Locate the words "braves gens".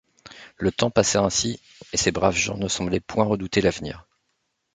2.11-2.57